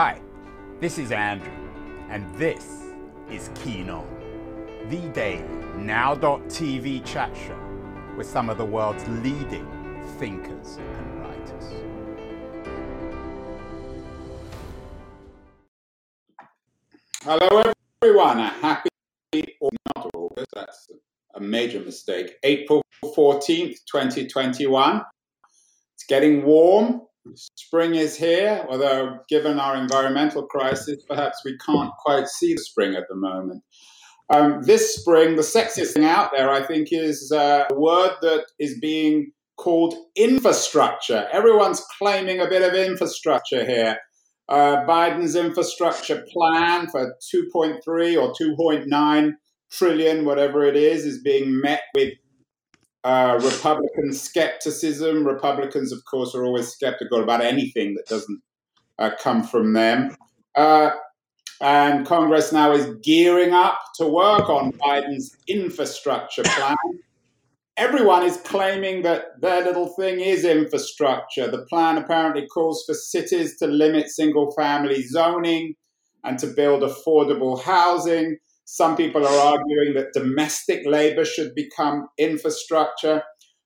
[0.00, 0.20] Hi,
[0.78, 1.50] this is Andrew,
[2.08, 2.84] and this
[3.28, 4.06] is Keen On,
[4.88, 5.42] the daily
[5.76, 7.58] now.tv chat show
[8.16, 9.66] with some of the world's leading
[10.20, 11.64] thinkers and writers.
[17.24, 18.38] Hello, everyone.
[18.38, 18.88] A happy
[19.60, 20.92] or not August, that's
[21.34, 22.36] a major mistake.
[22.44, 25.02] April 14th, 2021.
[25.96, 27.07] It's getting warm.
[27.34, 32.94] Spring is here, although given our environmental crisis, perhaps we can't quite see the spring
[32.94, 33.62] at the moment.
[34.30, 38.44] Um, this spring, the sexiest thing out there, I think, is uh, a word that
[38.58, 41.26] is being called infrastructure.
[41.32, 43.98] Everyone's claiming a bit of infrastructure here.
[44.48, 49.32] Uh, Biden's infrastructure plan for 2.3 or 2.9
[49.70, 52.14] trillion, whatever it is, is being met with
[53.08, 55.26] uh, Republican skepticism.
[55.26, 58.42] Republicans, of course, are always skeptical about anything that doesn't
[58.98, 60.14] uh, come from them.
[60.54, 60.90] Uh,
[61.62, 66.76] and Congress now is gearing up to work on Biden's infrastructure plan.
[67.78, 71.50] Everyone is claiming that their little thing is infrastructure.
[71.50, 75.74] The plan apparently calls for cities to limit single family zoning
[76.24, 78.36] and to build affordable housing.
[78.70, 83.22] Some people are arguing that domestic labor should become infrastructure.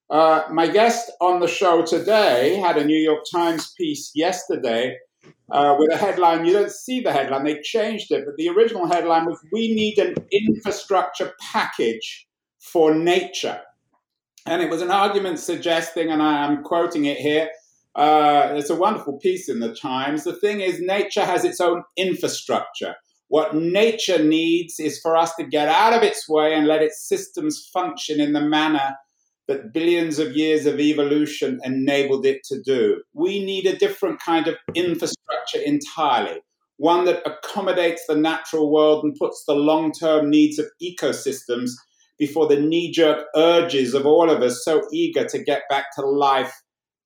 [0.08, 4.97] Uh, my guest on the show today had a New York Times piece yesterday
[5.50, 6.47] uh, with a headline.
[6.47, 9.98] You don't see the headline, they changed it, but the original headline was We need
[9.98, 12.28] an infrastructure package
[12.61, 13.61] for nature.
[14.47, 17.48] And it was an argument suggesting, and I am quoting it here,
[17.97, 20.23] uh, it's a wonderful piece in the Times.
[20.23, 22.95] The thing is, nature has its own infrastructure.
[23.33, 27.08] What nature needs is for us to get out of its way and let its
[27.08, 28.94] systems function in the manner
[29.48, 33.02] that billions of years of evolution enabled it to do.
[33.14, 36.42] We need a different kind of infrastructure entirely,
[36.77, 41.70] one that accommodates the natural world and puts the long term needs of ecosystems
[42.18, 46.02] before the knee jerk urges of all of us so eager to get back to
[46.02, 46.52] life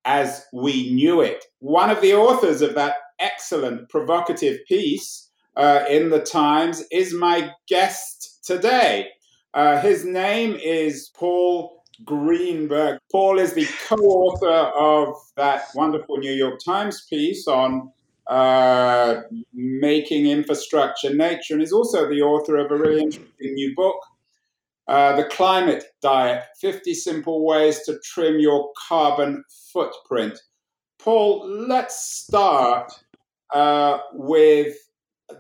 [0.04, 1.44] as we knew it.
[1.60, 5.25] One of the authors of that excellent provocative piece
[5.56, 9.08] uh, in the Times is my guest today.
[9.54, 12.98] Uh, his name is Paul Greenberg.
[13.10, 17.90] Paul is the co author of that wonderful New York Times piece on
[18.26, 19.22] uh,
[19.54, 23.96] making infrastructure nature, and is also the author of a really interesting new book,
[24.88, 30.38] uh, The Climate Diet 50 Simple Ways to Trim Your Carbon Footprint.
[30.98, 32.92] Paul, let's start
[33.54, 34.76] uh, with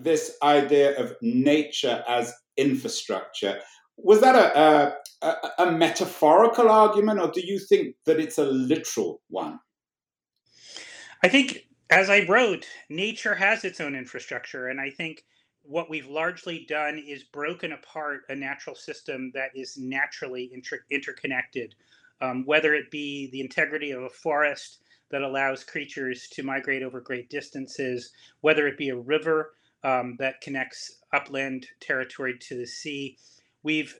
[0.00, 3.60] this idea of nature as infrastructure.
[3.96, 4.96] Was that a, a
[5.58, 9.58] a, metaphorical argument, or do you think that it's a literal one?
[11.22, 15.24] I think, as I wrote, nature has its own infrastructure, and I think
[15.62, 21.74] what we've largely done is broken apart a natural system that is naturally inter- interconnected,
[22.20, 27.00] um, whether it be the integrity of a forest that allows creatures to migrate over
[27.00, 29.55] great distances, whether it be a river
[29.86, 33.16] um, that connects upland territory to the sea.
[33.62, 33.98] We've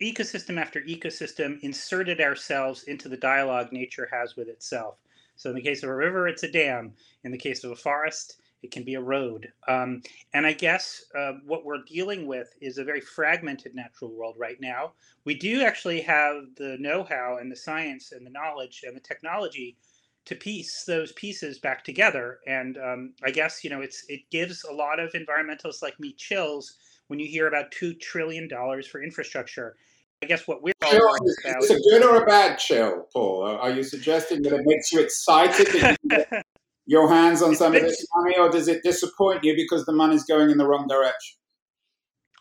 [0.00, 4.96] ecosystem after ecosystem inserted ourselves into the dialogue nature has with itself.
[5.34, 6.92] So, in the case of a river, it's a dam.
[7.24, 9.52] In the case of a forest, it can be a road.
[9.66, 10.02] Um,
[10.34, 14.60] and I guess uh, what we're dealing with is a very fragmented natural world right
[14.60, 14.92] now.
[15.24, 19.00] We do actually have the know how and the science and the knowledge and the
[19.00, 19.76] technology
[20.24, 22.38] to piece those pieces back together.
[22.46, 26.14] And um, I guess, you know, it's it gives a lot of environmentalists like me
[26.16, 26.76] chills
[27.08, 28.48] when you hear about $2 trillion
[28.90, 29.76] for infrastructure.
[30.22, 31.62] I guess what we're all about.
[31.64, 33.42] Is it a good or a bad chill, Paul?
[33.42, 36.42] Are you suggesting that it makes you excited that you
[36.86, 40.24] your hands on some of this money, or does it disappoint you because the money's
[40.24, 41.38] going in the wrong direction?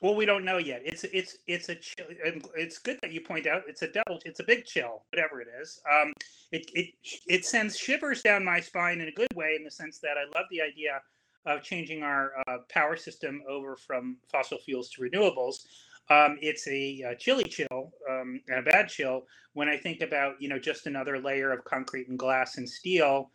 [0.02, 0.82] Well, we don't know yet.
[0.84, 2.08] It's it's it's a chill.
[2.56, 4.20] It's good that you point out it's a double.
[4.26, 5.80] It's a big chill, whatever it is.
[5.90, 6.12] Um,
[6.52, 6.90] it it
[7.28, 10.24] it sends shivers down my spine in a good way, in the sense that I
[10.36, 11.02] love the idea
[11.46, 15.66] of changing our uh, power system over from fossil fuels to renewables.
[16.10, 20.36] Um, it's a, a, chilly chill um, and a bad chill when I think about
[20.42, 23.30] you know just another layer of concrete and glass and steel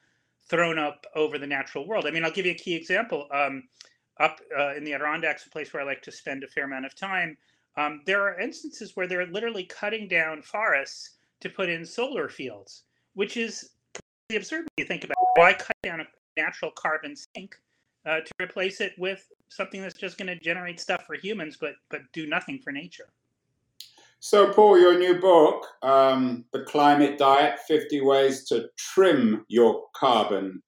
[0.51, 2.07] thrown up over the natural world.
[2.07, 3.29] I mean, I'll give you a key example.
[3.33, 3.65] Um,
[4.21, 6.87] up uh, in the Adirondacks, a place where I like to spend a fair amount
[6.87, 7.37] of time,
[7.77, 11.11] um, there are instances where they're literally cutting down forests
[11.41, 12.85] to put in solar fields,
[13.15, 13.71] which is
[14.35, 15.41] absurd when you think about it.
[15.41, 17.57] Why cut down a natural carbon sink
[18.07, 21.75] uh, to replace it with something that's just going to generate stuff for humans, but
[21.91, 23.09] but do nothing for nature.
[24.21, 30.63] So, Paul, your new book, um, "The Climate Diet: Fifty Ways to Trim Your Carbon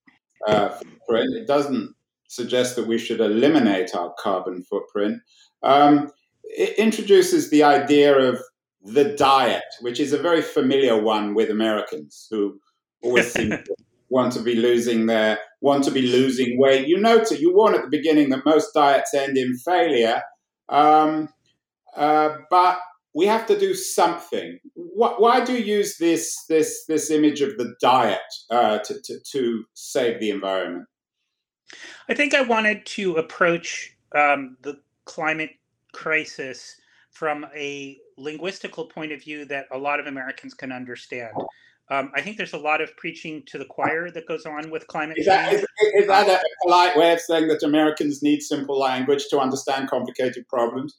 [0.46, 1.94] uh, Footprint," it doesn't
[2.28, 5.20] suggests that we should eliminate our carbon footprint.
[5.62, 6.10] Um,
[6.44, 8.40] it introduces the idea of
[8.82, 12.58] the diet, which is a very familiar one with Americans who
[13.02, 13.76] always seem to
[14.10, 16.86] want to be losing their want to be losing weight.
[16.86, 20.22] You note you warn at the beginning that most diets end in failure,
[20.68, 21.28] um,
[21.96, 22.78] uh, but
[23.14, 24.58] we have to do something.
[24.74, 28.20] why do you use this this this image of the diet
[28.50, 30.86] uh, to, to, to save the environment?
[32.08, 35.50] I think I wanted to approach um, the climate
[35.92, 36.76] crisis
[37.10, 41.32] from a linguistical point of view that a lot of Americans can understand.
[41.90, 44.86] Um, I think there's a lot of preaching to the choir that goes on with
[44.88, 45.54] climate change.
[45.54, 49.88] Is, is that a polite way of saying that Americans need simple language to understand
[49.88, 50.94] complicated problems?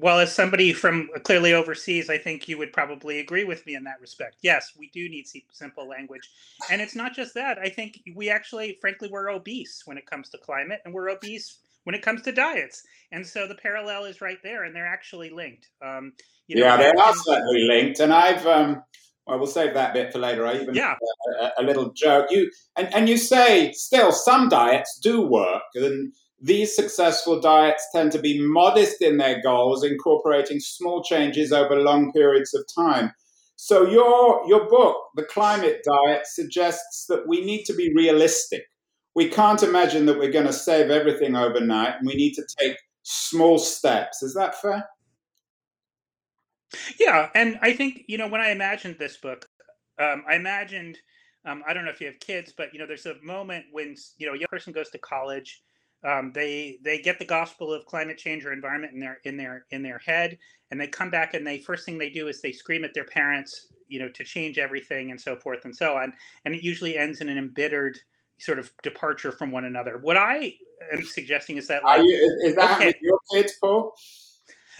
[0.00, 3.84] Well, as somebody from clearly overseas, I think you would probably agree with me in
[3.84, 4.36] that respect.
[4.42, 6.28] Yes, we do need simple language.
[6.70, 7.58] And it's not just that.
[7.58, 11.58] I think we actually, frankly, we're obese when it comes to climate, and we're obese
[11.84, 12.82] when it comes to diets.
[13.12, 15.68] And so the parallel is right there, and they're actually linked.
[15.80, 16.12] Um,
[16.48, 18.00] you know, yeah, they are certainly linked.
[18.00, 18.82] And I've, um,
[19.26, 20.46] well, we'll save that bit for later.
[20.46, 20.94] I even yeah.
[21.40, 22.26] a, a, little joke.
[22.30, 28.12] You and, and you say still some diets do work, and these successful diets tend
[28.12, 33.12] to be modest in their goals, incorporating small changes over long periods of time.
[33.56, 38.64] So your your book, The Climate Diet, suggests that we need to be realistic.
[39.14, 42.76] We can't imagine that we're going to save everything overnight, and we need to take
[43.02, 44.22] small steps.
[44.22, 44.86] Is that fair?
[47.00, 49.48] Yeah, and I think you know when I imagined this book,
[49.98, 50.98] um, I imagined
[51.46, 53.96] um, I don't know if you have kids, but you know there's a moment when
[54.18, 55.62] you know a young person goes to college
[56.06, 59.66] um, they they get the gospel of climate change or environment in their in their
[59.70, 60.38] in their head,
[60.70, 63.04] and they come back and they first thing they do is they scream at their
[63.04, 66.12] parents, you know, to change everything and so forth and so on,
[66.44, 67.98] and it usually ends in an embittered
[68.38, 69.98] sort of departure from one another.
[69.98, 70.54] What I
[70.92, 73.94] am suggesting is that like, you, is, that okay, your kids, Paul?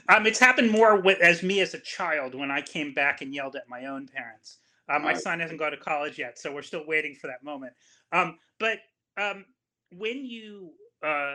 [0.09, 3.35] Um, it's happened more with as me as a child when I came back and
[3.35, 4.59] yelled at my own parents.
[4.89, 7.73] Uh, my son hasn't gone to college yet, so we're still waiting for that moment.
[8.13, 8.79] Um, but
[9.17, 9.45] um,
[9.97, 10.71] when you
[11.07, 11.35] uh,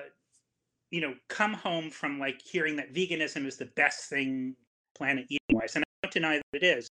[0.90, 4.56] you know, come home from like hearing that veganism is the best thing
[4.96, 6.90] planet eating wise, and I don't deny that it is.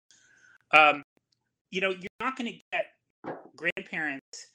[0.72, 1.02] Um,
[1.70, 2.86] you know, you're not going to get
[3.56, 4.46] grandparents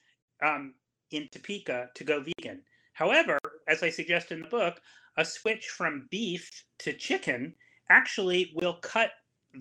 [0.43, 0.73] um,
[1.11, 2.61] in Topeka to go vegan.
[2.93, 3.37] However,
[3.67, 4.79] as I suggest in the book,
[5.17, 6.49] a switch from beef
[6.79, 7.53] to chicken
[7.89, 9.11] actually will cut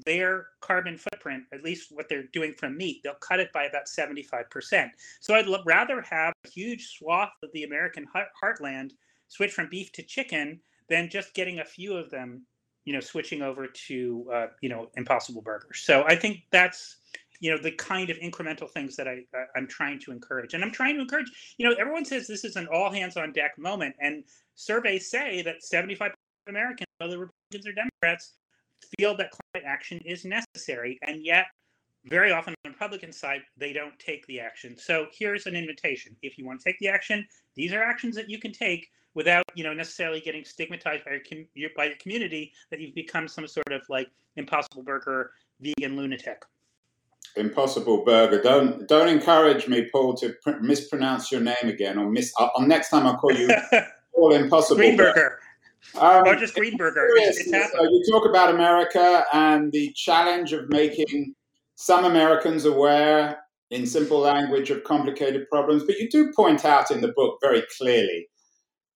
[0.04, 3.86] their carbon footprint, at least what they're doing from meat, they'll cut it by about
[3.86, 4.90] 75%.
[5.20, 8.06] So I'd rather have a huge swath of the American
[8.42, 8.92] heartland
[9.28, 12.42] switch from beef to chicken than just getting a few of them,
[12.84, 15.80] you know, switching over to, uh, you know, Impossible Burgers.
[15.80, 16.96] So I think that's,
[17.40, 19.24] you know, the kind of incremental things that I,
[19.56, 20.54] I'm trying to encourage.
[20.54, 23.32] And I'm trying to encourage, you know, everyone says this is an all hands on
[23.32, 23.94] deck moment.
[24.00, 24.24] And
[24.54, 26.12] surveys say that 75% of
[26.48, 28.34] Americans, whether Republicans or Democrats,
[28.98, 31.46] feel that climate action is necessary, and yet
[32.06, 34.76] very often on the Republican side, they don't take the action.
[34.76, 38.28] So here's an invitation: if you want to take the action, these are actions that
[38.28, 42.52] you can take without, you know, necessarily getting stigmatized by your, your by your community
[42.70, 45.30] that you've become some sort of like impossible burger
[45.60, 46.42] vegan lunatic.
[47.36, 48.40] Impossible Burger.
[48.40, 52.32] Don't don't encourage me, Paul, to pr- mispronounce your name again, or miss.
[52.38, 53.48] Uh, next time I'll call you
[54.14, 55.36] Paul Impossible Greenberger.
[55.98, 57.06] Um, just Greenberger.
[57.16, 61.34] It's, it's so you talk about America and the challenge of making
[61.76, 63.38] some Americans aware
[63.70, 67.62] in simple language of complicated problems, but you do point out in the book very
[67.76, 68.28] clearly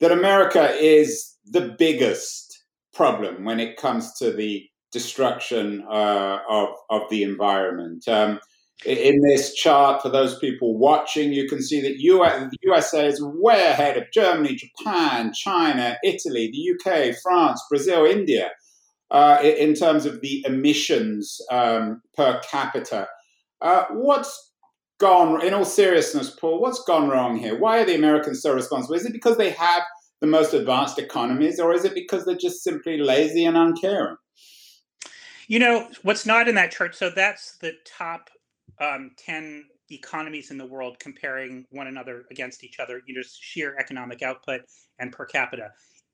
[0.00, 2.64] that America is the biggest
[2.95, 8.07] problem when it comes to the destruction uh, of, of the environment.
[8.09, 8.38] Um,
[8.85, 13.23] in this chart, for those people watching, you can see that US, the USA is
[13.23, 18.50] way ahead of Germany, Japan, China, Italy, the UK, France, Brazil, India,
[19.11, 23.08] uh, in terms of the emissions um, per capita.
[23.61, 24.52] Uh, what's
[24.99, 27.58] gone, in all seriousness, Paul, what's gone wrong here?
[27.58, 28.94] Why are the Americans so responsible?
[28.94, 29.82] Is it because they have
[30.20, 34.16] the most advanced economies, or is it because they're just simply lazy and uncaring?
[35.49, 38.30] You know, what's not in that chart, so that's the top
[38.80, 43.76] um, 10 economies in the world comparing one another against each other, you know, sheer
[43.78, 44.62] economic output
[44.99, 45.70] and per capita.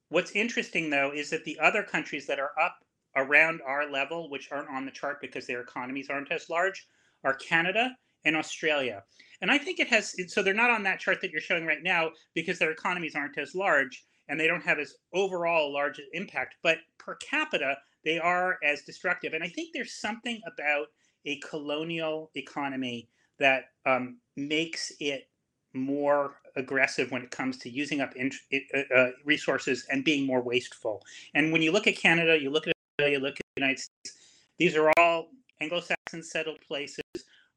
[0.09, 2.76] What's interesting though is that the other countries that are up
[3.16, 6.87] around our level, which aren't on the chart because their economies aren't as large,
[7.25, 9.02] are Canada and Australia.
[9.40, 11.83] And I think it has, so they're not on that chart that you're showing right
[11.83, 16.56] now because their economies aren't as large and they don't have as overall large impact,
[16.62, 19.35] but per capita, they are as destructive.
[19.35, 20.87] And I think there's something about
[21.26, 25.28] a colonial economy that um, makes it
[25.73, 31.02] more aggressive when it comes to using up uh, uh, resources and being more wasteful.
[31.35, 34.16] And when you look at Canada, you look at you look at the United States,
[34.57, 37.02] these are all Anglo-Saxon settled places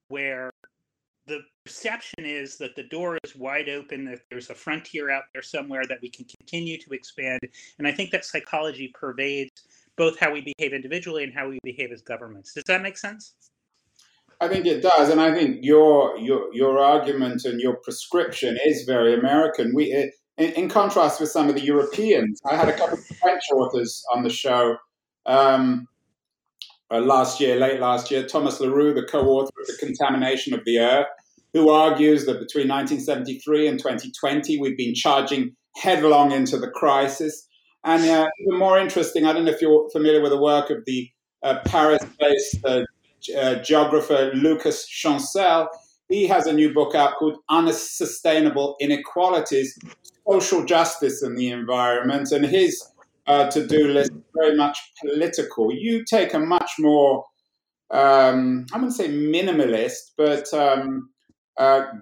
[0.08, 0.50] where
[1.28, 5.44] the perception is that the door is wide open, that there's a frontier out there
[5.44, 7.42] somewhere that we can continue to expand.
[7.78, 9.52] And I think that psychology pervades
[9.96, 12.54] both how we behave individually and how we behave as governments.
[12.54, 13.34] Does that make sense?
[14.40, 18.84] I think it does, and I think your your your argument and your prescription is
[18.84, 19.74] very American.
[19.74, 19.92] We,
[20.38, 24.04] in, in contrast with some of the Europeans, I had a couple of French authors
[24.14, 24.78] on the show
[25.26, 25.88] um,
[26.92, 28.28] uh, last year, late last year.
[28.28, 31.08] Thomas Le Roux, the co-author of *The Contamination of the Earth*,
[31.54, 37.48] who argues that between 1973 and 2020, we've been charging headlong into the crisis.
[37.84, 40.84] And uh, even more interesting, I don't know if you're familiar with the work of
[40.86, 41.10] the
[41.42, 42.62] uh, Paris-based
[43.38, 45.68] uh, geographer Lucas Chancel.
[46.10, 49.78] He has a new book out called Unsustainable Inequalities,
[50.30, 52.32] Social Justice and the Environment.
[52.32, 52.82] And his
[53.28, 55.74] uh, to-do list is very much political.
[55.74, 57.26] You take a much more,
[57.92, 61.10] um, I wouldn't say minimalist, but um,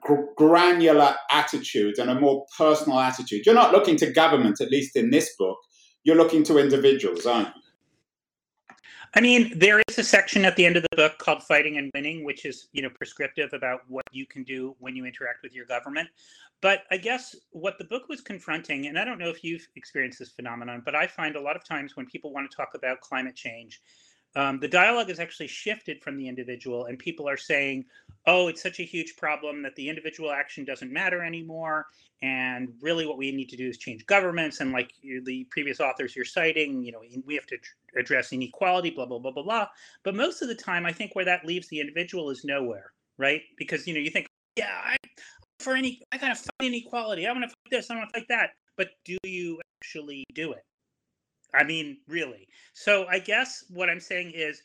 [0.02, 3.46] gr- granular attitude and a more personal attitude.
[3.46, 5.58] You're not looking to government, at least in this book.
[6.04, 7.62] You're looking to individuals, aren't you?
[9.18, 11.90] I mean, there is a section at the end of the book called "Fighting and
[11.96, 15.54] Winning," which is, you know, prescriptive about what you can do when you interact with
[15.54, 16.10] your government.
[16.62, 20.20] But I guess what the book was confronting, and I don't know if you've experienced
[20.20, 23.00] this phenomenon, but I find a lot of times when people want to talk about
[23.00, 23.82] climate change,
[24.36, 27.86] um, the dialogue has actually shifted from the individual, and people are saying,
[28.26, 31.88] "Oh, it's such a huge problem that the individual action doesn't matter anymore."
[32.22, 34.60] And really, what we need to do is change governments.
[34.60, 37.58] And like the previous authors you're citing, you know, we have to
[37.98, 39.68] address inequality, blah blah blah blah blah.
[40.04, 43.42] But most of the time, I think where that leaves the individual is nowhere, right?
[43.58, 44.28] Because you know, you think,
[44.58, 44.98] "Yeah, I
[45.60, 47.26] for any, I gotta fight inequality.
[47.26, 47.90] I want to fight this.
[47.90, 50.64] I want to fight that." But do you actually do it?
[51.56, 52.48] I mean, really.
[52.74, 54.62] So I guess what I'm saying is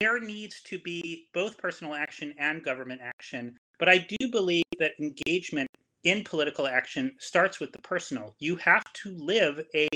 [0.00, 3.56] there needs to be both personal action and government action.
[3.78, 5.68] But I do believe that engagement
[6.04, 8.34] in political action starts with the personal.
[8.38, 9.88] You have to live a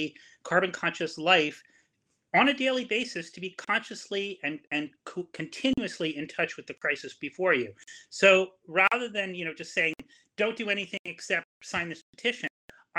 [0.43, 1.63] carbon conscious life
[2.35, 6.75] on a daily basis to be consciously and and co- continuously in touch with the
[6.75, 7.73] crisis before you.
[8.11, 9.95] So rather than you know just saying
[10.37, 12.49] don't do anything except sign this petition,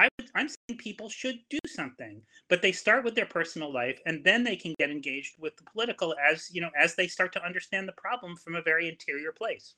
[0.02, 4.24] I am saying people should do something, but they start with their personal life, and
[4.24, 7.46] then they can get engaged with the political as you know as they start to
[7.46, 9.76] understand the problem from a very interior place.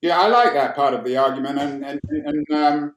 [0.00, 2.94] Yeah, I like that part of the argument, and and, and um,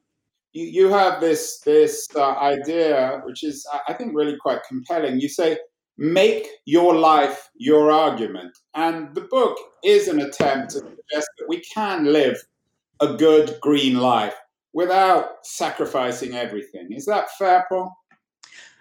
[0.52, 5.20] you you have this this uh, idea which is I think really quite compelling.
[5.20, 5.58] You say
[5.98, 11.60] make your life your argument, and the book is an attempt to suggest that we
[11.60, 12.42] can live
[13.00, 14.34] a good green life
[14.72, 16.92] without sacrificing everything.
[16.92, 17.96] Is that fair, Paul?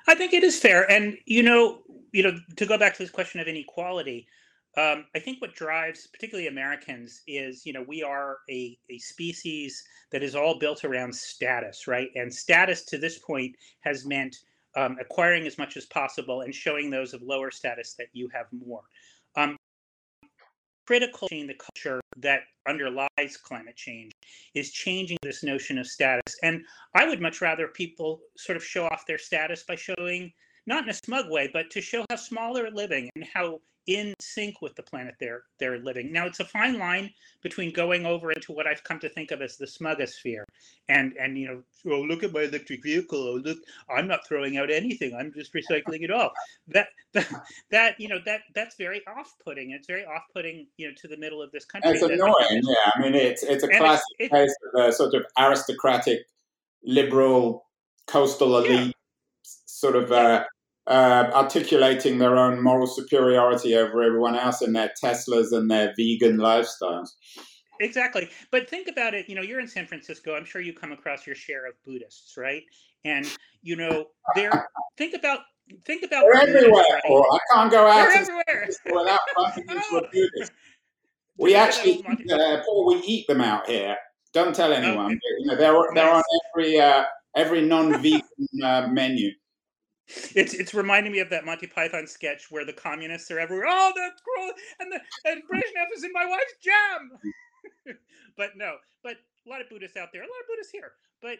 [0.07, 0.89] I think it is fair.
[0.89, 1.79] And you know,
[2.11, 4.27] you know, to go back to this question of inequality,
[4.77, 9.83] um, I think what drives particularly Americans is, you know, we are a, a species
[10.11, 12.09] that is all built around status, right?
[12.15, 14.37] And status to this point has meant
[14.75, 18.45] um, acquiring as much as possible and showing those of lower status that you have
[18.65, 18.83] more.
[19.35, 19.57] Um,
[20.89, 24.11] critical in the culture that underlies climate change
[24.55, 26.35] is changing this notion of status.
[26.41, 26.63] And
[26.95, 30.33] I would much rather people sort of show off their status by showing,
[30.65, 34.13] not in a smug way, but to show how small they're living and how in
[34.21, 36.11] sync with the planet they're they're living.
[36.11, 37.09] Now it's a fine line
[37.41, 40.43] between going over into what I've come to think of as the smugosphere,
[40.87, 43.19] and and you know, oh look at my electric vehicle.
[43.19, 43.57] Oh look,
[43.89, 45.15] I'm not throwing out anything.
[45.19, 46.31] I'm just recycling it all.
[46.67, 47.27] That that,
[47.71, 49.71] that you know that that's very off-putting.
[49.71, 51.91] It's very off-putting, you know, to the middle of this country.
[51.91, 52.61] It's annoying.
[52.63, 56.19] Yeah, I mean it's it's a classic it's, case of a sort of aristocratic,
[56.83, 57.65] liberal,
[58.05, 58.87] coastal elite.
[58.87, 58.91] Yeah.
[59.65, 60.43] Sort of uh,
[60.89, 66.37] uh, articulating their own moral superiority over everyone else in their Teslas and their vegan
[66.37, 67.09] lifestyles.
[67.79, 68.29] Exactly.
[68.51, 70.35] But think about it, you know, you're in San Francisco.
[70.35, 72.63] I'm sure you come across your share of Buddhists, right?
[73.05, 73.25] And
[73.61, 74.67] you know, they're
[74.97, 75.39] think about
[75.85, 76.83] think about They're everywhere.
[76.83, 77.03] Right?
[77.05, 78.09] I can't go out
[78.85, 80.51] without bumping into a Buddhist.
[81.37, 83.95] We actually, uh, Paul, we eat them out here.
[84.33, 85.05] Don't tell anyone.
[85.05, 85.19] Okay.
[85.39, 87.03] You know, they're they're on every uh,
[87.35, 88.21] every non-vegan
[88.61, 89.31] uh, menu.
[90.35, 93.67] It's it's reminding me of that Monty Python sketch where the communists are everywhere.
[93.69, 94.99] Oh, the cruel and the
[95.29, 97.97] and Brezhnev is in my wife's jam.
[98.37, 100.93] but no, but a lot of Buddhists out there, a lot of Buddhists here.
[101.21, 101.37] But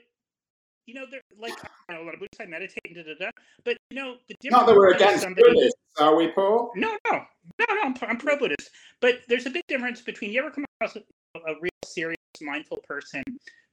[0.85, 1.53] you know, they're like
[1.89, 3.31] you know, a lot of Buddhists I meditate and da da da.
[3.65, 4.61] But you know, the difference.
[4.61, 6.71] Not that we're against somebody, Buddhists, are we, Paul?
[6.75, 7.21] No, no,
[7.59, 7.81] no, no.
[7.83, 8.69] I'm, I'm pro Buddhist.
[9.01, 10.99] But there's a big difference between you ever come across a,
[11.39, 13.23] a real serious mindful person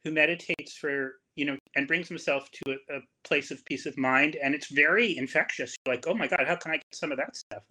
[0.05, 3.97] who meditates for you know and brings himself to a, a place of peace of
[3.97, 7.13] mind and it's very infectious You're like oh my god how can i get some
[7.13, 7.63] of that stuff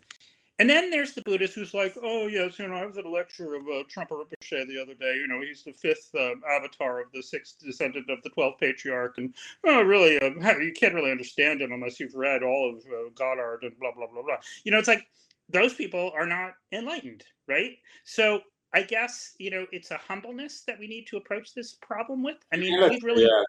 [0.58, 3.10] and then there's the Buddhist who's like, oh, yes, you know, I was at a
[3.10, 5.16] lecture of uh, Trungpa Rinpoche the other day.
[5.16, 9.18] You know, he's the fifth uh, avatar of the sixth descendant of the 12th patriarch.
[9.18, 10.30] And, oh, really, uh,
[10.60, 14.08] you can't really understand him unless you've read all of uh, Goddard and blah, blah,
[14.08, 14.38] blah, blah.
[14.64, 15.06] You know, it's like
[15.50, 17.72] those people are not enlightened, right?
[18.06, 18.40] So
[18.74, 22.38] I guess, you know, it's a humbleness that we need to approach this problem with.
[22.54, 23.24] I mean, we've really.
[23.24, 23.44] Yeah.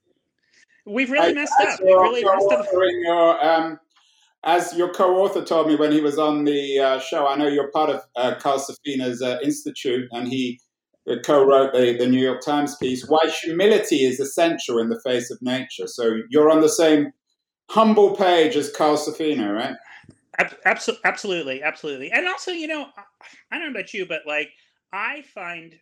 [0.86, 1.80] We've really I, messed up.
[1.80, 2.66] We've really messed up.
[2.72, 3.80] Your, um,
[4.44, 7.70] as your co-author told me when he was on the uh, show, I know you're
[7.72, 10.60] part of uh, Carl Safina's uh, institute, and he
[11.10, 13.04] uh, co-wrote the, the New York Times piece.
[13.08, 15.88] Why humility is essential in the face of nature.
[15.88, 17.12] So you're on the same
[17.68, 19.74] humble page as Carl Safina, right?
[20.64, 22.86] Absolutely, Absolutely, absolutely, and also, you know,
[23.50, 24.50] I don't know about you, but like
[24.92, 25.74] I find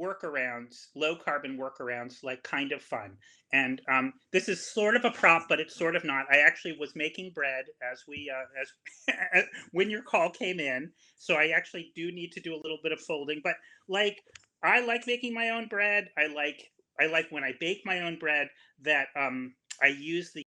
[0.00, 3.16] workarounds, low carbon workarounds, like kind of fun.
[3.52, 6.26] And um, this is sort of a prop, but it's sort of not.
[6.30, 11.34] I actually was making bread as we uh, as when your call came in, so
[11.34, 13.40] I actually do need to do a little bit of folding.
[13.44, 13.54] But
[13.88, 14.22] like,
[14.62, 16.08] I like making my own bread.
[16.16, 16.70] I like
[17.00, 18.48] I like when I bake my own bread
[18.82, 20.44] that um, I use the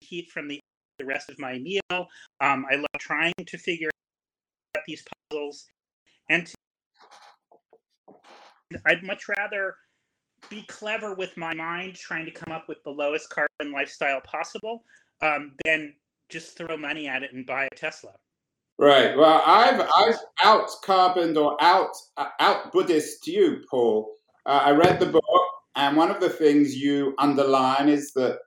[0.00, 0.60] heat from the
[0.98, 1.80] the rest of my meal.
[1.90, 3.90] Um, I love trying to figure
[4.76, 5.66] out these puzzles
[6.28, 6.54] and to
[8.86, 9.76] I'd much rather
[10.50, 14.84] be clever with my mind trying to come up with the lowest carbon lifestyle possible
[15.22, 15.94] um, than
[16.28, 18.12] just throw money at it and buy a Tesla.
[18.78, 19.16] Right.
[19.16, 24.12] Well, I've I've out carboned or out uh, out Buddhist you, Paul.
[24.46, 25.22] Uh, I read the book,
[25.76, 28.40] and one of the things you underline is that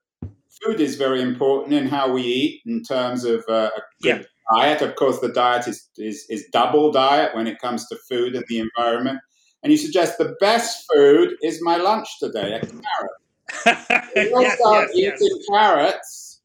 [0.61, 4.57] food is very important in how we eat in terms of uh, a good yeah.
[4.59, 4.81] diet.
[4.81, 8.43] Of course, the diet is, is is double diet when it comes to food and
[8.49, 9.19] the environment
[9.63, 13.11] and you suggest the best food is my lunch today, a carrot.
[14.15, 15.45] If we yes, start yes, eating yes.
[15.49, 16.41] carrots,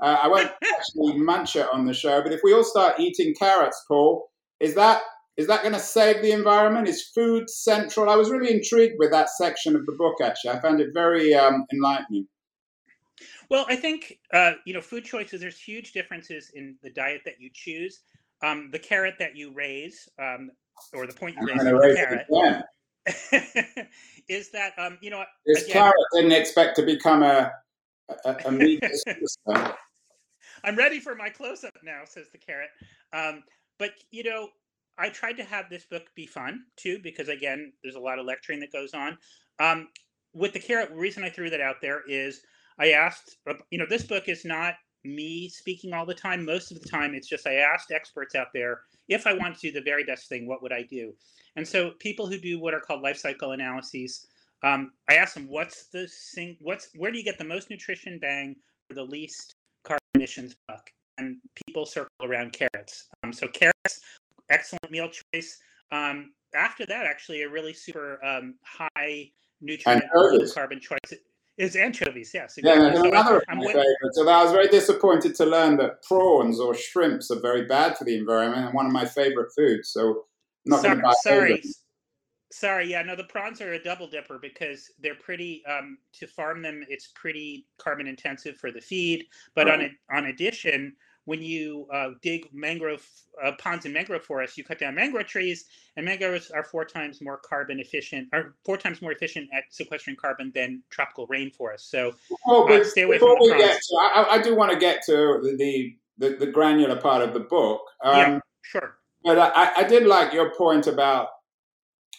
[0.00, 3.34] uh, I won't actually munch it on the show, but if we all start eating
[3.34, 4.30] carrots, Paul,
[4.60, 5.02] is that
[5.36, 6.88] is that going to save the environment?
[6.88, 8.08] Is food central?
[8.08, 10.14] I was really intrigued with that section of the book.
[10.22, 12.26] Actually, I found it very um, enlightening.
[13.50, 15.40] Well, I think uh, you know food choices.
[15.40, 18.00] There's huge differences in the diet that you choose.
[18.42, 20.50] Um, the carrot that you raise, um,
[20.92, 22.64] or the point you raised the carrot,
[24.28, 27.52] is that um, you know this again, carrot didn't expect to become a
[28.24, 28.90] a, a media
[30.64, 32.70] I'm ready for my close up now, says the carrot.
[33.12, 33.44] Um,
[33.78, 34.48] but you know,
[34.98, 38.26] I tried to have this book be fun too, because again, there's a lot of
[38.26, 39.18] lecturing that goes on.
[39.58, 39.88] Um,
[40.32, 42.42] with the carrot, reason I threw that out there is
[42.78, 44.74] I asked, uh, you know, this book is not
[45.06, 46.44] me speaking all the time.
[46.44, 49.60] Most of the time, it's just I asked experts out there if I want to
[49.60, 51.12] do the very best thing, what would I do?
[51.56, 54.26] And so people who do what are called life cycle analyses,
[54.62, 58.18] um, I ask them, what's the sing, what's where do you get the most nutrition
[58.18, 58.56] bang
[58.88, 60.90] for the least carbon emissions buck?
[61.18, 63.08] And people circle around carrots.
[63.22, 64.00] Um, so carrots,
[64.50, 65.58] excellent meal choice.
[65.92, 70.04] Um, after that, actually, a really super um, high nutrient
[70.52, 71.18] carbon choice
[71.58, 72.58] it's anchovies, yes.
[72.58, 72.86] Exactly.
[72.86, 74.12] Yeah, so another I, of my favorites.
[74.12, 78.04] So I was very disappointed to learn that prawns or shrimps are very bad for
[78.04, 79.88] the environment and one of my favorite foods.
[79.88, 80.24] So
[80.66, 81.62] not sorry, sorry.
[82.52, 85.62] Sorry, yeah, no, the prawns are a double dipper because they're pretty.
[85.66, 89.24] Um, to farm them, it's pretty carbon intensive for the feed.
[89.54, 90.94] But on a, on addition,
[91.26, 93.06] when you uh, dig mangrove
[93.44, 97.20] uh, ponds and mangrove forests, you cut down mangrove trees, and mangroves are four times
[97.20, 101.90] more carbon efficient, are four times more efficient at sequestering carbon than tropical rainforests.
[101.90, 102.14] So
[102.46, 105.02] oh, uh, stay away from the we get to, I, I, do want to get
[105.06, 107.82] to the, the, the granular part of the book.
[108.02, 108.96] Um, yeah, sure.
[109.24, 111.28] But I, I did like your point about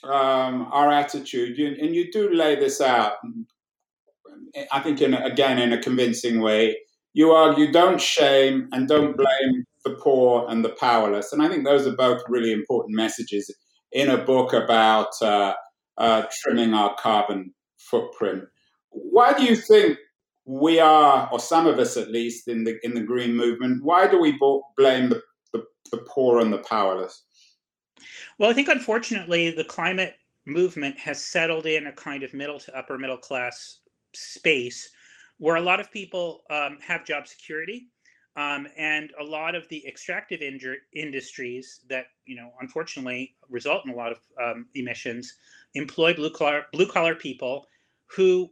[0.04, 3.14] um, our attitude, you, and you do lay this out.
[4.72, 6.78] I think, in again, in a convincing way
[7.18, 11.34] you argue don't shame and don't blame the poor and the powerless.
[11.34, 13.52] And I think those are both really important messages
[13.92, 15.56] in a book about uh,
[15.98, 18.44] uh, trimming our carbon footprint.
[18.92, 19.98] Why do you think
[20.46, 23.84] we are, or some of us at least, in the in the green movement?
[23.84, 24.38] Why do we
[24.78, 25.20] blame the,
[25.54, 27.24] the, the poor and the powerless?
[28.38, 32.78] Well, I think unfortunately the climate movement has settled in a kind of middle to
[32.78, 33.80] upper middle class
[34.14, 34.92] space
[35.38, 37.88] where a lot of people um, have job security
[38.38, 40.42] um, and a lot of the extractive
[40.94, 45.34] industries that you know unfortunately result in a lot of um, emissions
[45.74, 47.68] employ blue collar blue collar people
[48.16, 48.50] who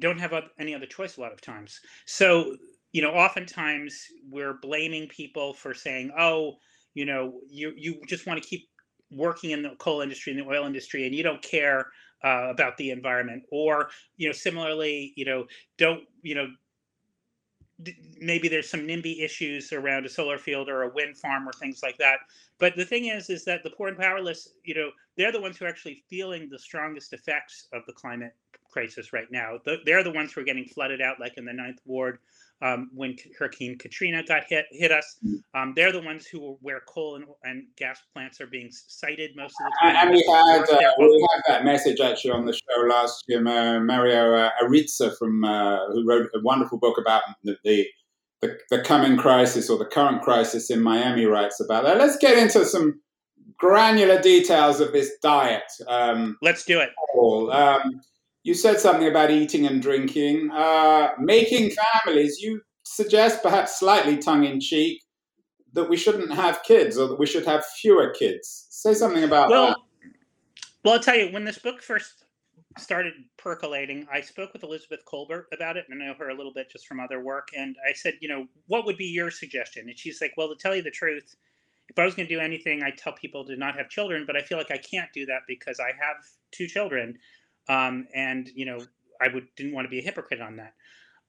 [0.00, 1.80] don't have any other choice a lot of times.
[2.04, 2.56] So
[2.92, 6.56] you know oftentimes we're blaming people for saying oh
[6.94, 8.68] you know you you just want to keep
[9.10, 11.86] working in the coal industry and the oil industry and you don't care
[12.24, 16.48] uh, about the environment or you know similarly you know don't you know
[18.20, 21.80] maybe there's some NIMBY issues around a solar field or a wind farm or things
[21.82, 22.18] like that.
[22.58, 25.56] But the thing is, is that the poor and powerless, you know, they're the ones
[25.56, 28.34] who are actually feeling the strongest effects of the climate
[28.68, 29.58] crisis right now.
[29.84, 32.18] They're the ones who are getting flooded out, like in the Ninth Ward
[32.60, 35.16] um, when Hurricane Katrina got hit hit us.
[35.24, 35.40] Mm.
[35.54, 39.54] Um, they're the ones who where coal and, and, gas plants are being cited most
[39.60, 39.96] of the time.
[39.96, 43.46] And, we had uh, we had that message actually on the show last year.
[43.46, 47.86] Uh, Mario uh, Ariza from uh, who wrote a wonderful book about the, the
[48.40, 51.98] the, the coming crisis or the current crisis in Miami writes about that.
[51.98, 53.00] Let's get into some
[53.56, 55.64] granular details of this diet.
[55.88, 56.90] Um, Let's do it.
[57.52, 58.00] Um,
[58.48, 61.70] you said something about eating and drinking, uh, making
[62.02, 62.40] families.
[62.40, 65.02] You suggest, perhaps slightly tongue in cheek,
[65.74, 68.66] that we shouldn't have kids or that we should have fewer kids.
[68.70, 69.76] Say something about well, that.
[70.82, 72.24] Well, I'll tell you, when this book first
[72.78, 76.54] started percolating, I spoke with Elizabeth Kolbert about it, and I know her a little
[76.54, 77.48] bit just from other work.
[77.54, 79.90] And I said, you know, what would be your suggestion?
[79.90, 81.36] And she's like, well, to tell you the truth,
[81.90, 84.36] if I was going to do anything, I'd tell people to not have children, but
[84.36, 86.16] I feel like I can't do that because I have
[86.50, 87.18] two children
[87.68, 88.78] um, and you know
[89.20, 90.74] I would didn't want to be a hypocrite on that.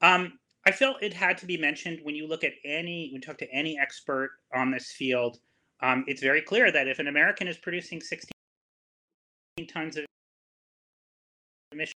[0.02, 3.22] Um, I felt it had to be mentioned when you look at any, when you
[3.22, 5.40] talk to any expert on this field.
[5.82, 8.30] Um, it's very clear that if an American is producing 16
[9.68, 10.06] tons of
[11.72, 11.94] emissions,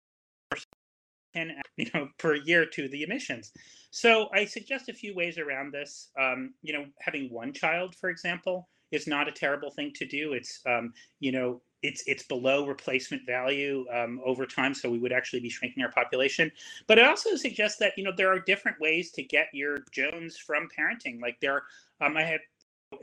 [1.78, 3.52] you know, per year to the emissions.
[3.92, 6.10] So I suggest a few ways around this.
[6.20, 10.34] Um, you know, having one child, for example, is not a terrible thing to do.
[10.34, 15.14] It's um, you know it's it's below replacement value um, over time, so we would
[15.14, 16.52] actually be shrinking our population.
[16.88, 20.38] But it also suggests that you know there are different ways to get your Jones
[20.38, 21.22] from parenting.
[21.22, 21.64] Like there,
[22.02, 22.40] um, I had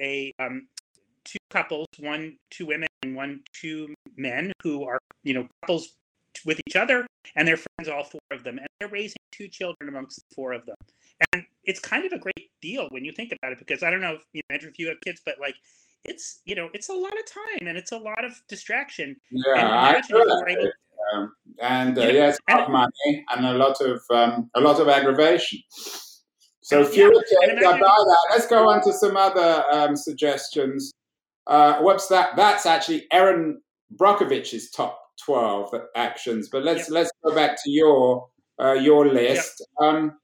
[0.00, 0.68] a um,
[1.24, 5.94] two couples, one two women and one two men who are you know couples
[6.44, 9.88] with each other, and they're friends, all four of them, and they're raising two children
[9.88, 10.76] amongst the four of them.
[11.32, 14.00] And it's kind of a great deal when you think about it, because I don't
[14.00, 15.56] know if you know, Andrew, if you have kids, but like
[16.04, 19.16] it's you know it's a lot of time and it's a lot of distraction.
[19.30, 20.02] Yeah, I
[20.48, 20.70] able,
[21.14, 24.00] um, and uh, you know, yeah, it's a lot of money and a lot of
[24.10, 25.60] um, a lot of aggravation.
[26.62, 28.26] So fewer yeah, kids, I buy that.
[28.30, 30.92] Let's go on to some other um, suggestions.
[31.46, 32.34] Uh, what's that?
[32.34, 33.60] That's actually Erin
[33.94, 36.48] Brockovich's top twelve actions.
[36.48, 36.90] But let's yep.
[36.90, 38.26] let's go back to your
[38.60, 39.64] uh, your list.
[39.80, 39.94] Yep.
[39.94, 40.18] Um,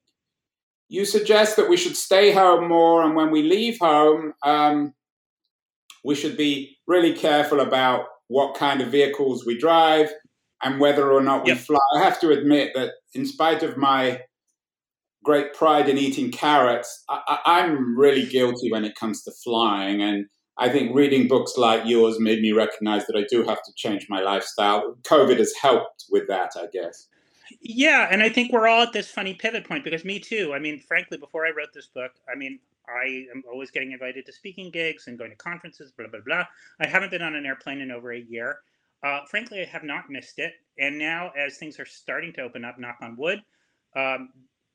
[0.93, 4.93] you suggest that we should stay home more, and when we leave home, um,
[6.05, 10.13] we should be really careful about what kind of vehicles we drive
[10.63, 11.61] and whether or not we yep.
[11.61, 11.79] fly.
[11.97, 14.21] I have to admit that, in spite of my
[15.25, 20.03] great pride in eating carrots, I, am really guilty when it comes to flying.
[20.03, 20.27] And
[20.59, 24.09] I think reading books like yours made me recognize that I do have to change
[24.11, 24.99] my lifestyle.
[25.05, 27.09] COVID has helped with that, I guess.
[27.63, 30.53] Yeah, and I think we're all at this funny pivot point because me too.
[30.53, 34.27] I mean, frankly, before I wrote this book, I mean, I am always getting invited
[34.27, 36.45] to speaking gigs and going to conferences, blah, blah, blah.
[36.81, 38.59] I haven't been on an airplane in over a year.
[39.05, 40.55] Uh, frankly, I have not missed it.
[40.79, 43.41] And now, as things are starting to open up, knock on wood,
[43.95, 44.31] um,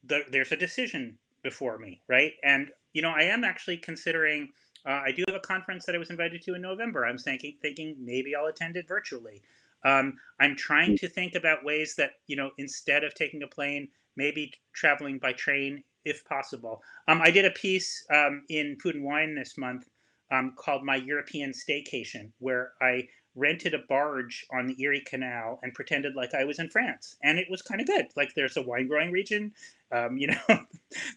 [0.05, 2.33] the, there's a decision before me, right?
[2.43, 4.49] And, you know, I am actually considering.
[4.85, 7.05] Uh, I do have a conference that I was invited to in November.
[7.05, 9.41] I'm thinking, thinking maybe I'll attend it virtually.
[9.87, 13.87] Um, I'm trying to think about ways that, you know, instead of taking a plane,
[14.17, 16.81] maybe traveling by train if possible.
[17.07, 19.87] Um, I did a piece um, in Food and Wine this month
[20.31, 25.73] um, called My European Staycation, where I rented a barge on the Erie Canal and
[25.73, 28.07] pretended like I was in France, and it was kind of good.
[28.15, 29.53] Like there's a wine growing region,
[29.91, 30.65] um, you know,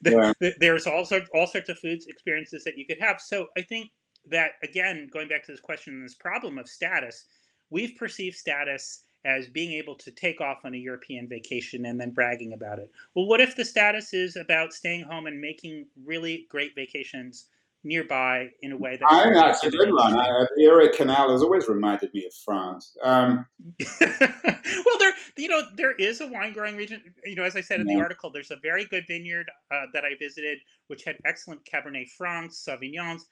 [0.03, 0.33] the, yeah.
[0.39, 3.21] the, there's all sorts all sorts of foods experiences that you could have.
[3.21, 3.91] So I think
[4.27, 7.25] that again, going back to this question, this problem of status,
[7.71, 12.11] we've perceived status as being able to take off on a European vacation and then
[12.11, 12.91] bragging about it.
[13.15, 17.47] Well, what if the status is about staying home and making really great vacations
[17.83, 20.19] nearby in a way that I think that's a good one.
[20.19, 22.97] Uh, the Erie Canal has always reminded me of France.
[23.03, 23.47] Um,
[24.01, 27.03] well, there, you know, there is a wine growing region.
[27.25, 27.97] You know, as I said in yeah.
[27.97, 32.11] the article, there's a very good vineyard uh, that I visited, which had excellent Cabernet
[32.11, 33.23] Francs, Sauvignons,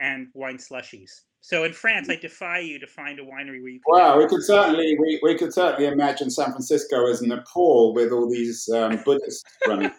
[0.00, 1.10] and wine slushies.
[1.40, 3.80] So in France, I defy you to find a winery where you.
[3.80, 8.12] Can well, we could certainly we, we could certainly imagine San Francisco as Nepal with
[8.12, 9.90] all these um, Buddhists running.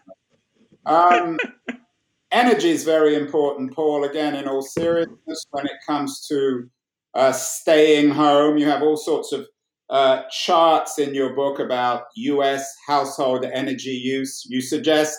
[0.85, 1.37] Um,
[2.31, 4.03] energy is very important, Paul.
[4.03, 6.69] Again, in all seriousness, when it comes to
[7.13, 9.47] uh, staying home, you have all sorts of
[9.89, 12.75] uh, charts in your book about U.S.
[12.85, 14.45] household energy use.
[14.47, 15.17] You suggest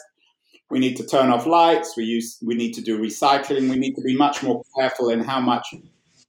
[0.70, 1.96] we need to turn off lights.
[1.96, 3.68] We use we need to do recycling.
[3.68, 5.74] We need to be much more careful in how much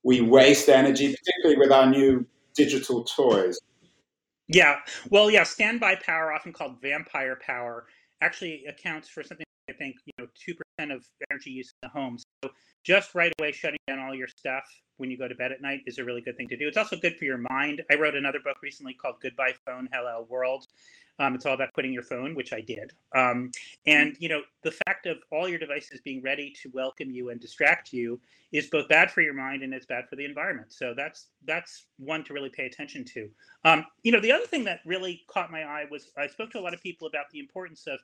[0.04, 3.60] we waste energy, particularly with our new digital toys.
[4.48, 4.80] Yeah.
[5.10, 7.86] Well, yeah, standby power, often called vampire power,
[8.22, 12.18] actually accounts for something I think, you know, 2% of energy use in the home.
[12.44, 12.52] So
[12.84, 14.64] just right away shutting down all your stuff
[14.98, 16.68] when you go to bed at night is a really good thing to do.
[16.68, 17.82] It's also good for your mind.
[17.92, 20.68] I wrote another book recently called Goodbye Phone, Hello World.
[21.20, 22.94] Um, it's all about quitting your phone, which I did.
[23.16, 23.52] Um,
[23.86, 27.40] and you know, the fact of all your devices being ready to welcome you and
[27.40, 28.20] distract you
[28.52, 30.74] is both bad for your mind and it's bad for the environment.
[30.74, 33.30] So that's that's one to really pay attention to.
[33.66, 36.60] Um, you know, the other thing that really caught my eye was I spoke to
[36.60, 38.00] a lot of people about the importance of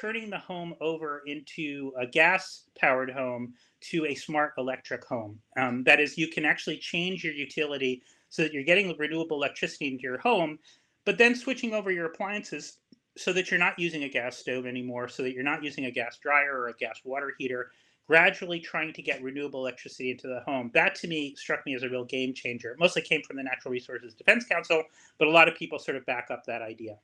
[0.00, 5.38] turning the home over into a gas powered home to a smart electric home.
[5.56, 9.88] Um, that is, you can actually change your utility so that you're getting renewable electricity
[9.88, 10.58] into your home,
[11.04, 12.78] but then switching over your appliances
[13.16, 15.90] so that you're not using a gas stove anymore, so that you're not using a
[15.90, 17.70] gas dryer or a gas water heater,
[18.06, 20.70] gradually trying to get renewable electricity into the home.
[20.74, 22.72] That to me struck me as a real game changer.
[22.72, 24.82] It mostly came from the Natural Resources Defense Council,
[25.18, 26.98] but a lot of people sort of back up that idea.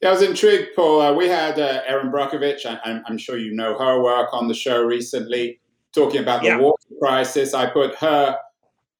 [0.00, 1.00] Yeah, I was intrigued, Paul.
[1.00, 4.54] Uh, we had uh, Erin Brockovich, I, am sure you know her work on the
[4.54, 5.60] show recently,
[5.94, 6.58] talking about the yeah.
[6.58, 7.54] water crisis.
[7.54, 8.36] I put her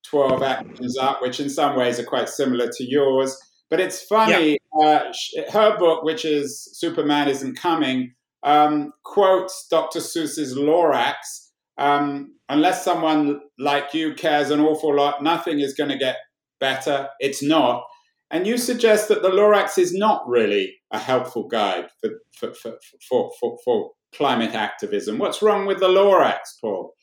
[0.05, 3.37] 12 actions up, which in some ways are quite similar to yours.
[3.69, 4.87] But it's funny, yeah.
[4.87, 5.13] uh,
[5.51, 9.99] her book, which is Superman Isn't Coming, um, quotes Dr.
[9.99, 11.51] Seuss's Lorax.
[11.79, 16.17] Um, unless someone like you cares an awful lot, nothing is going to get
[16.61, 17.09] better.
[17.19, 17.85] It's not.
[18.31, 22.79] And you suggest that the Lorax is not really a helpful guide for, for, for,
[23.09, 25.19] for, for, for climate activism.
[25.19, 26.95] What's wrong with the Lorax, Paul?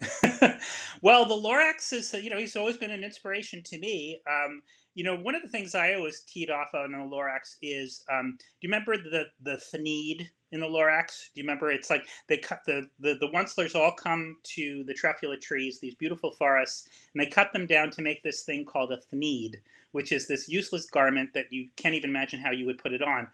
[1.02, 4.20] well, the Lorax is, you know, he's always been an inspiration to me.
[4.30, 4.62] Um,
[4.94, 8.36] you know, one of the things I always teed off on the Lorax is, um,
[8.38, 11.30] do you remember the the Thneed in the Lorax?
[11.34, 11.70] Do you remember?
[11.70, 15.94] It's like they cut the the the Oncelers all come to the Truffula trees, these
[15.94, 19.56] beautiful forests, and they cut them down to make this thing called a Thneed
[19.92, 23.02] which is this useless garment that you can't even imagine how you would put it
[23.02, 23.26] on.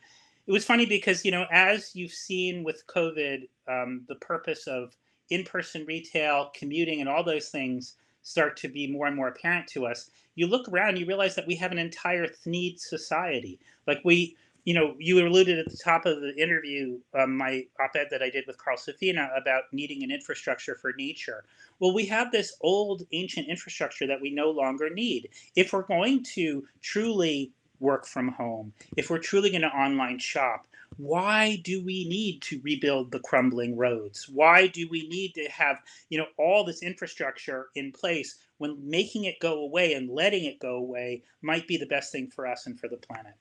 [0.46, 4.94] It was funny because, you know, as you've seen with COVID, um, the purpose of
[5.30, 9.66] in person retail, commuting, and all those things start to be more and more apparent
[9.68, 10.10] to us.
[10.34, 13.58] You look around, you realize that we have an entire Thneed society.
[13.86, 18.08] Like we, you know, you alluded at the top of the interview, um, my op-ed
[18.10, 21.44] that I did with Carl Safina about needing an infrastructure for nature.
[21.80, 25.28] Well, we have this old ancient infrastructure that we no longer need.
[25.54, 30.66] If we're going to truly work from home, if we're truly going to online shop,
[30.96, 34.28] why do we need to rebuild the crumbling roads?
[34.28, 39.24] Why do we need to have, you know, all this infrastructure in place when making
[39.24, 42.66] it go away and letting it go away might be the best thing for us
[42.66, 43.34] and for the planet?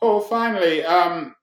[0.00, 1.34] Paul, finally, um,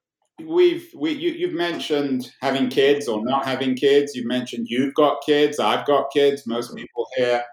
[0.45, 4.13] we've we you, have mentioned having kids or not having kids.
[4.15, 5.59] You've mentioned you've got kids.
[5.59, 6.43] I've got kids.
[6.45, 6.77] Most mm-hmm.
[6.77, 7.43] people here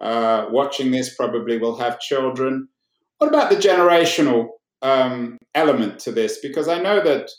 [0.00, 2.68] uh, watching this probably will have children.
[3.18, 4.48] What about the generational
[4.82, 6.38] um, element to this?
[6.40, 7.30] Because I know that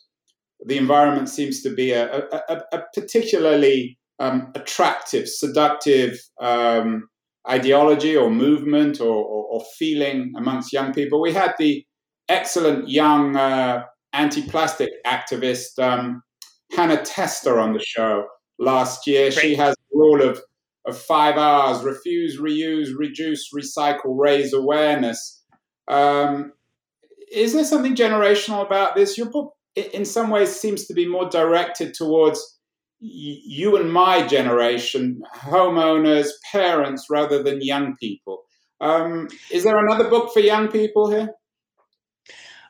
[0.65, 7.07] the environment seems to be a, a, a particularly um, attractive, seductive um,
[7.47, 11.21] ideology or movement or, or, or feeling amongst young people.
[11.21, 11.85] We had the
[12.29, 16.23] excellent young uh, anti-plastic activist um,
[16.75, 18.27] Hannah Testa on the show
[18.59, 19.31] last year.
[19.31, 19.39] Great.
[19.39, 20.41] She has a rule of
[20.85, 25.43] of five R's: refuse, reuse, reduce, recycle, raise awareness.
[25.87, 26.53] Um,
[27.31, 29.17] is there something generational about this?
[29.17, 32.57] Your book, in some ways, seems to be more directed towards
[32.99, 38.43] you and my generation, homeowners, parents, rather than young people.
[38.79, 41.29] Um, is there another book for young people here?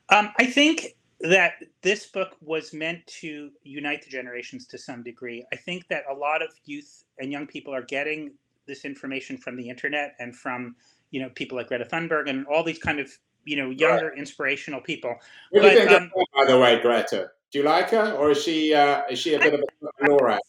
[0.09, 5.45] Um, I think that this book was meant to unite the generations to some degree.
[5.51, 8.31] I think that a lot of youth and young people are getting
[8.67, 10.75] this information from the internet and from
[11.11, 13.11] you know people like Greta Thunberg and all these kind of
[13.45, 14.17] you know younger right.
[14.17, 15.15] inspirational people.
[15.51, 17.31] What do you think um, her, by the way, Greta?
[17.51, 20.11] Do you like her, or is she uh, is she a bit I, of a
[20.11, 20.39] Laura?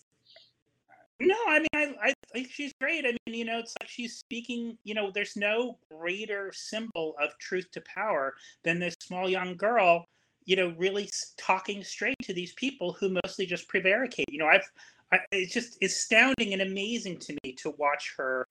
[1.20, 1.68] No, I mean,
[2.00, 3.04] I, I think she's great.
[3.04, 7.37] I mean, you know, it's like she's speaking, you know, there's no greater symbol of
[7.38, 10.04] truth to power than this small young girl,
[10.44, 14.26] you know, really talking straight to these people who mostly just prevaricate.
[14.31, 14.70] You know, I've,
[15.12, 18.46] I, it's just astounding and amazing to me to watch her,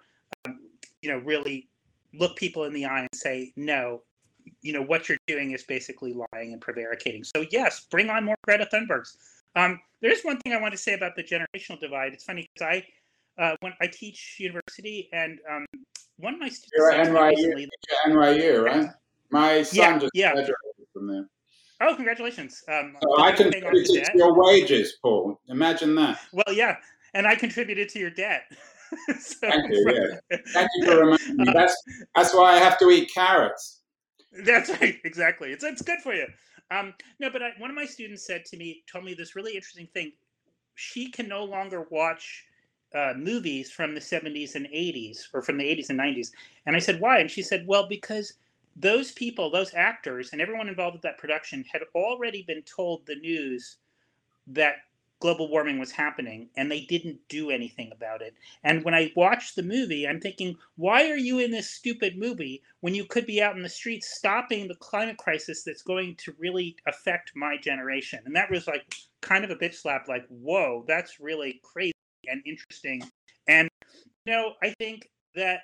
[0.45, 0.59] um,
[1.01, 1.69] you know, really
[2.13, 4.01] look people in the eye and say, no,
[4.61, 7.23] you know, what you're doing is basically lying and prevaricating.
[7.23, 9.15] So, yes, bring on more Greta Thunbergs.
[9.57, 12.13] Um, there's one thing I want to say about the generational divide.
[12.13, 12.81] It's funny because
[13.37, 15.65] I, uh, when I teach university, and um,
[16.17, 16.71] one of my students.
[16.77, 17.69] You're at NYU, recently,
[18.07, 18.89] NYU, right?
[19.31, 20.33] My son yeah, just yeah.
[20.33, 20.55] graduated
[20.93, 21.25] from there.
[21.81, 22.63] Oh, congratulations!
[22.67, 25.39] Um, so I contributed to your wages, Paul.
[25.49, 26.19] Imagine that.
[26.31, 26.77] Well, yeah,
[27.13, 28.43] and I contributed to your debt.
[29.19, 30.19] so, Thank you.
[30.31, 30.37] Yeah.
[30.53, 31.53] Thank you for reminding me.
[31.53, 31.75] That's
[32.15, 33.81] that's why I have to eat carrots.
[34.43, 35.51] That's right, exactly.
[35.51, 36.27] It's it's good for you.
[36.69, 39.55] Um, no, but I, one of my students said to me, told me this really
[39.55, 40.11] interesting thing.
[40.75, 42.45] She can no longer watch
[42.93, 46.31] uh, movies from the 70s and 80s, or from the 80s and 90s.
[46.65, 47.19] And I said, why?
[47.19, 48.33] And she said, well, because
[48.75, 53.15] those people, those actors, and everyone involved with that production had already been told the
[53.15, 53.77] news
[54.47, 54.75] that
[55.19, 58.35] global warming was happening and they didn't do anything about it.
[58.63, 62.61] And when I watched the movie, I'm thinking, why are you in this stupid movie
[62.81, 66.35] when you could be out in the streets stopping the climate crisis that's going to
[66.37, 68.19] really affect my generation?
[68.25, 68.83] And that was like
[69.21, 71.93] kind of a bitch slap, like, whoa, that's really crazy
[72.27, 73.01] and interesting.
[73.47, 73.69] And,
[74.25, 75.61] you know, I think that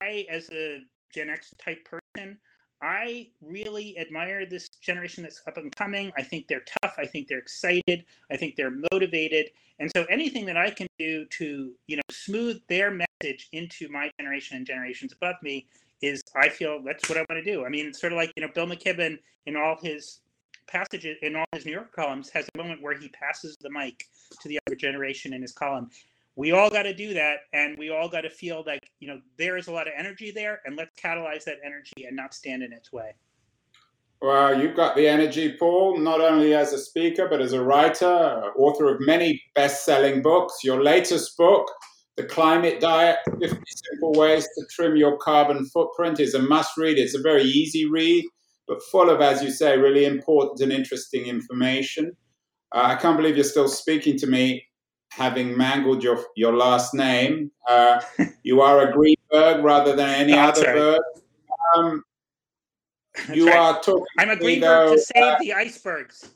[0.00, 0.80] I, as a
[1.14, 2.38] Gen X type person,
[2.82, 6.12] I really admire this generation that's up and coming.
[6.16, 6.94] I think they're tough.
[6.98, 8.04] I think they're excited.
[8.30, 9.50] I think they're motivated.
[9.78, 14.10] And so anything that I can do to, you know, smooth their message into my
[14.18, 15.66] generation and generations above me
[16.02, 17.64] is I feel that's what I want to do.
[17.64, 20.20] I mean, it's sort of like, you know, Bill McKibben in all his
[20.66, 24.06] passages in all his New York columns has a moment where he passes the mic
[24.40, 25.90] to the other generation in his column
[26.36, 29.20] we all got to do that and we all got to feel like you know
[29.38, 32.62] there is a lot of energy there and let's catalyze that energy and not stand
[32.62, 33.14] in its way.
[34.20, 38.52] Well you've got the energy paul not only as a speaker but as a writer
[38.56, 40.58] author of many best-selling books.
[40.64, 41.70] Your latest book
[42.16, 46.98] the climate diet 50 simple ways to trim your carbon footprint is a must read
[46.98, 48.24] it's a very easy read
[48.68, 52.12] but full of as you say really important and interesting information.
[52.74, 54.62] Uh, i can't believe you're still speaking to me
[55.16, 57.50] having mangled your your last name.
[57.68, 58.00] Uh,
[58.42, 60.74] you are a Greenberg rather than any other right.
[60.74, 61.00] bird.
[61.76, 62.04] Um,
[63.32, 63.56] you right.
[63.56, 64.04] are talking.
[64.18, 66.30] I'm a Greenberg though, to save uh, the icebergs.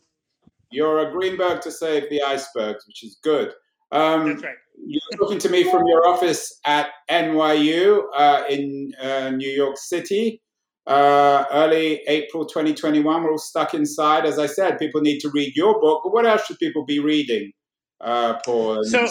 [0.71, 3.53] You're a Greenberg to save the icebergs, which is good.
[3.93, 4.57] Um, That's right.
[4.85, 10.43] You're talking to me from your office at NYU uh, in uh, New York City.
[10.87, 13.23] Uh, early April 2021.
[13.23, 14.25] We're all stuck inside.
[14.25, 17.01] As I said, people need to read your book, but what else should people be
[17.01, 17.53] reading?
[18.01, 18.39] Uh,
[18.85, 19.09] So,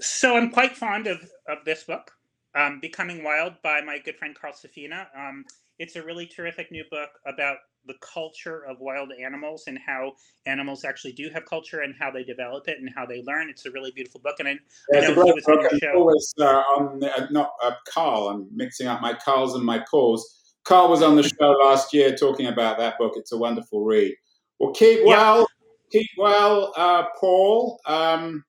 [0.00, 2.12] so I'm quite fond of, of this book,
[2.54, 5.06] um, Becoming Wild by my good friend Carl Safina.
[5.16, 5.44] Um,
[5.78, 10.12] it's a really terrific new book about the culture of wild animals and how
[10.46, 13.50] animals actually do have culture and how they develop it and how they learn.
[13.50, 14.52] It's a really beautiful book, and I,
[14.92, 15.92] yeah, I know he was on the show.
[15.94, 18.28] Always uh, on uh, not uh, Carl.
[18.28, 20.54] I'm mixing up my Carls and my Pauls.
[20.64, 23.14] Carl was on the show last year talking about that book.
[23.16, 24.14] It's a wonderful read.
[24.58, 25.06] Well, keep yeah.
[25.06, 25.46] well
[25.94, 27.78] keep well, uh, Paul.
[27.86, 28.44] Um,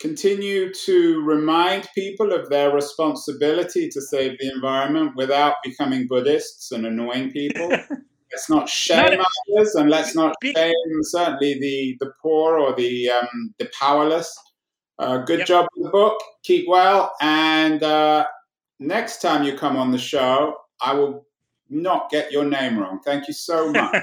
[0.00, 6.86] continue to remind people of their responsibility to save the environment without becoming Buddhists and
[6.86, 7.70] annoying people.
[8.32, 13.10] let's not shame not others, and let's not shame certainly the the poor or the
[13.10, 14.36] um, the powerless.
[14.98, 15.48] Uh, good yep.
[15.48, 16.20] job with the book.
[16.42, 18.24] Keep well, and uh,
[18.78, 21.26] next time you come on the show, I will
[21.68, 23.00] not get your name wrong.
[23.04, 24.02] Thank you so much.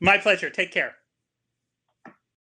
[0.00, 0.50] My pleasure.
[0.50, 0.97] Take care.